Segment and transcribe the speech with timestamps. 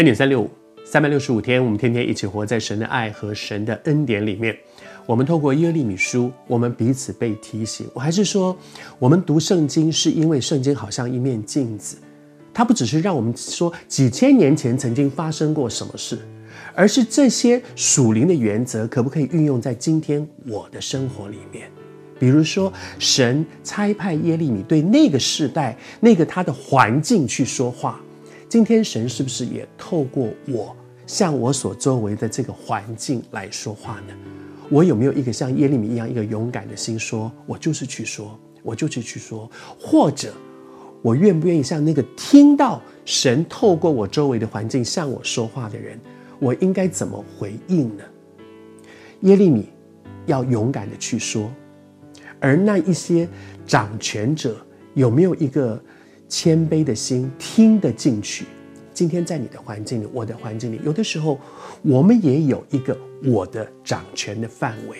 [0.00, 0.50] 恩典三六五，
[0.82, 4.56] 三百六十五天，我们天天一起活在神的爱和神的恩典里面。
[5.04, 7.86] 我们透过耶利米书，我们彼此被提醒。
[7.92, 8.56] 我还是说，
[8.98, 11.98] 我们读圣经是因为圣经好像一面镜子，
[12.54, 16.18] 它不只是让我们说几千年前曾经发生过什么事，
[16.74, 21.68] 而是这些属灵的原则可不可以运用在今天我的生活里面？
[22.18, 28.00] 比如说，神差派耶利米对那个世代、那个他的环境去说话。
[28.50, 34.14] 今天神是不是也透过我向我所周围的这个环境来说话呢？
[34.68, 40.34] 我有没有一个像耶利米一样一个勇敢的心说，我就是去说，我就是去说，或者
[41.00, 45.96] 我愿不愿意像那个听到神透过我周围的环境向我说话的人，
[46.40, 48.02] 我应该怎么回应呢？
[49.20, 49.68] 耶利米
[50.26, 51.48] 要勇敢的去说，
[52.40, 53.28] 而那一些
[53.64, 54.56] 掌权者
[54.94, 55.80] 有没有一个？
[56.30, 58.46] 谦卑的心听得进去。
[58.94, 61.38] 今天在你的环境里，我的环境里，有的时候
[61.82, 64.98] 我们也有一个我的掌权的范围。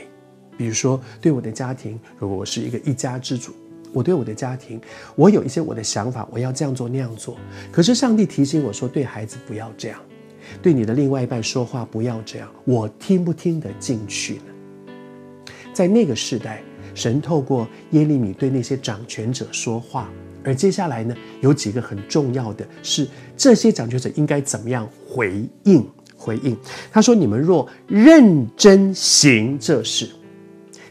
[0.59, 3.53] 比如说，对我的家庭，如果我是一个一家之主，
[3.93, 4.81] 我对我的家庭，
[5.15, 7.37] 我有一些我的想法，我要这样做那样做。
[7.71, 10.01] 可是上帝提醒我说，对孩子不要这样，
[10.61, 12.49] 对你的另外一半说话不要这样。
[12.65, 14.95] 我听不听得进去呢？
[15.73, 16.63] 在那个时代，
[16.95, 20.11] 神透过耶利米对那些掌权者说话。
[20.45, 25.87] 而接下来呢，有几个很重要的是，这些掌权者应该怎么样回应？
[26.23, 26.55] 回应
[26.93, 30.07] 他说：“你们若认真行这事，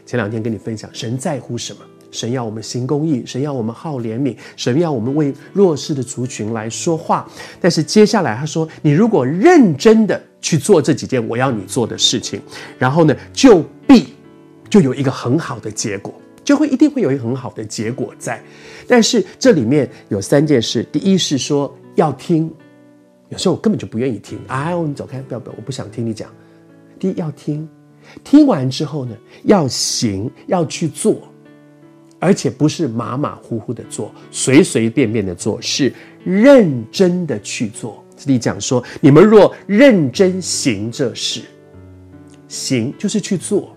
[0.04, 1.80] 前两天跟你分享，神在乎什么？
[2.10, 7.24] 神要我们行公义，神要我们好怜悯，神要我们为弱势的族群来说话。
[7.60, 12.42] 但是接下来他说，你如果认真的去做这几件我要你做的事情，
[12.76, 14.08] 然后呢，就必
[14.68, 16.12] 就有一个很好的结果。”
[16.42, 18.42] 就会一定会有一个很好的结果在，
[18.88, 20.82] 但是这里面有三件事。
[20.90, 22.50] 第一是说要听，
[23.28, 26.28] 有时候我根本就不愿意听，哎，你走开，不要不要，我不想听你讲。
[26.98, 27.68] 第一要听，
[28.24, 31.22] 听完之后呢，要行，要去做，
[32.18, 35.92] 而且不是马马虎虎的做，随随便便的做，是
[36.24, 38.04] 认真的去做。
[38.16, 41.42] 这里讲说，你们若认真行这事，
[42.48, 43.74] 行就是去做。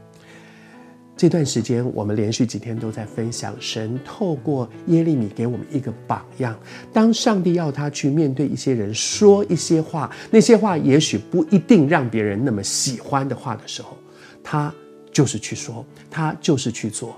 [1.23, 6.53] 这段时间，我们连续几天都在分享神透过耶利米给我们一个榜样。
[6.91, 13.97] 当上帝要他去面对一些人说一些话，那些话也许不一定让别人那么喜欢的话的时候，
[14.43, 14.75] 他
[15.13, 17.17] 就是去说，他就是去做。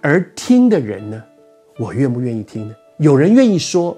[0.00, 1.22] 而听的人呢，
[1.78, 2.74] 我愿不愿意听呢？
[2.98, 3.96] 有人愿意说，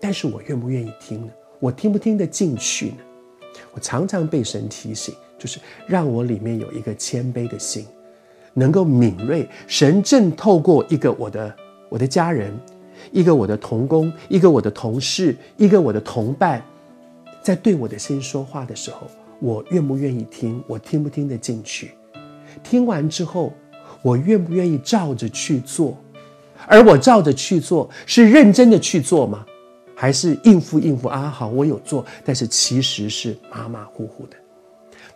[0.00, 1.32] 但是我愿不愿意听呢？
[1.60, 2.96] 我听不听得进去呢？
[3.70, 7.86] 我常常被神提醒，就是让我里面有一个谦卑的心。
[8.54, 11.56] 能够敏锐，神正透过一个我的
[11.88, 12.52] 我的家人，
[13.12, 16.62] 一个我的同工，一个我的同事，一个我的同伴，
[17.42, 19.06] 在对我的心说话的时候，
[19.40, 20.62] 我愿不愿意听？
[20.66, 21.92] 我听不听得进去？
[22.62, 23.52] 听完之后，
[24.02, 25.96] 我愿不愿意照着去做？
[26.66, 29.46] 而我照着去做，是认真的去做吗？
[29.94, 31.28] 还是应付应付啊？
[31.28, 34.36] 好，我有做，但是其实是马马虎虎的。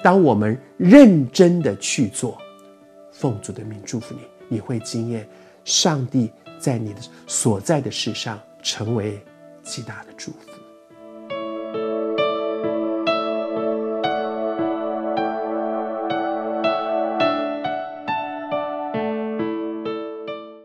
[0.02, 2.38] 当我们认真的去做。
[3.14, 5.26] 奉主的名祝福你，你会经验
[5.64, 9.24] 上帝在你的所在的世上成为
[9.62, 10.53] 极大的祝福。